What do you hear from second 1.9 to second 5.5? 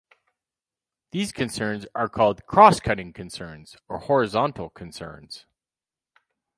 are called "cross-cutting concerns" or horizontal concerns.